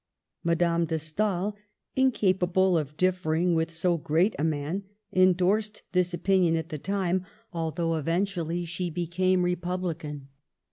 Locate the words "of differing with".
2.75-3.69